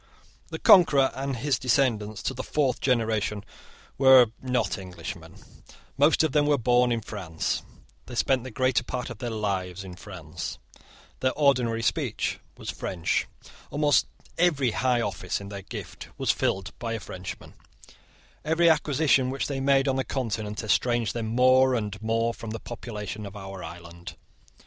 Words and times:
The 0.49 0.57
Conqueror 0.57 1.11
and 1.13 1.35
his 1.35 1.59
descendants 1.59 2.23
to 2.23 2.33
the 2.33 2.41
fourth 2.41 2.81
generation 2.81 3.43
were 3.99 4.31
not 4.41 4.79
Englishmen: 4.79 5.35
most 5.95 6.23
of 6.23 6.31
them 6.31 6.47
were 6.47 6.57
born 6.57 6.91
in 6.91 7.01
France: 7.01 7.61
they 8.07 8.15
spent 8.15 8.43
the 8.43 8.49
greater 8.49 8.83
part 8.83 9.11
of 9.11 9.19
their 9.19 9.29
lives 9.29 9.83
in 9.83 9.95
France: 9.95 10.57
their 11.19 11.33
ordinary 11.33 11.83
speech 11.83 12.39
was 12.57 12.71
French: 12.71 13.27
almost 13.69 14.07
every 14.39 14.71
high 14.71 15.01
office 15.01 15.39
in 15.39 15.49
their 15.49 15.61
gift 15.61 16.07
was 16.17 16.31
filled 16.31 16.73
by 16.79 16.93
a 16.93 16.99
Frenchman: 16.99 17.53
every 18.43 18.71
acquisition 18.71 19.29
which 19.29 19.45
they 19.45 19.59
made 19.59 19.87
on 19.87 19.97
the 19.97 20.03
Continent 20.03 20.63
estranged 20.63 21.13
them 21.13 21.27
more 21.27 21.75
and 21.75 22.01
more 22.01 22.33
from 22.33 22.49
the 22.49 22.59
population 22.59 23.23
of 23.27 23.35
our 23.35 23.63
island. 23.63 24.15